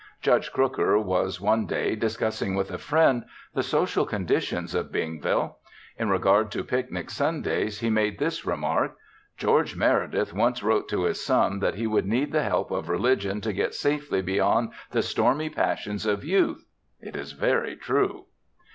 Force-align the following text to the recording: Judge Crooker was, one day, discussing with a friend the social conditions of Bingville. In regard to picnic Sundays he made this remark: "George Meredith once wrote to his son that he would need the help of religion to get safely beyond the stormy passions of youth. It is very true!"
Judge 0.19 0.51
Crooker 0.51 0.97
was, 0.97 1.39
one 1.39 1.67
day, 1.67 1.95
discussing 1.95 2.55
with 2.55 2.71
a 2.71 2.79
friend 2.79 3.23
the 3.53 3.61
social 3.61 4.03
conditions 4.03 4.73
of 4.73 4.91
Bingville. 4.91 5.57
In 5.95 6.09
regard 6.09 6.49
to 6.53 6.63
picnic 6.63 7.11
Sundays 7.11 7.81
he 7.81 7.91
made 7.91 8.17
this 8.17 8.43
remark: 8.43 8.95
"George 9.37 9.75
Meredith 9.75 10.33
once 10.33 10.63
wrote 10.63 10.89
to 10.89 11.03
his 11.03 11.23
son 11.23 11.59
that 11.59 11.75
he 11.75 11.85
would 11.85 12.07
need 12.07 12.31
the 12.31 12.41
help 12.41 12.71
of 12.71 12.89
religion 12.89 13.41
to 13.41 13.53
get 13.53 13.75
safely 13.75 14.23
beyond 14.23 14.71
the 14.89 15.03
stormy 15.03 15.49
passions 15.51 16.07
of 16.07 16.25
youth. 16.25 16.65
It 16.99 17.15
is 17.15 17.33
very 17.33 17.75
true!" 17.75 18.25